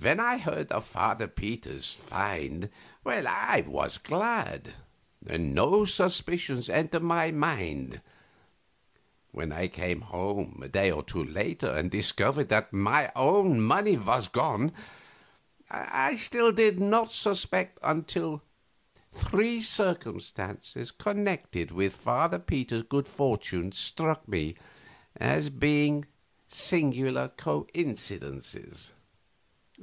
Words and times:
When 0.00 0.20
I 0.20 0.38
heard 0.38 0.70
of 0.70 0.86
Father 0.86 1.26
Peter's 1.26 1.92
find 1.92 2.70
I 3.04 3.64
was 3.66 3.98
glad, 3.98 4.74
and 5.26 5.52
no 5.54 5.84
suspicions 5.86 6.68
entered 6.68 7.02
my 7.02 7.32
mind; 7.32 8.00
when 9.32 9.50
I 9.50 9.66
came 9.66 10.02
home 10.02 10.60
a 10.62 10.68
day 10.68 10.90
or 10.92 11.02
two 11.02 11.24
later 11.24 11.68
and 11.70 11.90
discovered 11.90 12.48
that 12.48 12.72
my 12.72 13.10
own 13.16 13.60
money 13.60 13.96
was 13.96 14.28
gone 14.28 14.72
I 15.68 16.14
still 16.14 16.52
did 16.52 16.78
not 16.78 17.10
suspect 17.12 17.78
until 17.82 18.40
three 19.10 19.60
circumstances 19.62 20.90
connected 20.92 21.72
with 21.72 21.96
Father 21.96 22.38
Peter's 22.38 22.82
good 22.82 23.08
fortune 23.08 23.72
struck 23.72 24.26
me 24.28 24.54
as 25.16 25.50
being 25.50 26.04
singular 26.48 27.28
coincidences. 27.36 28.92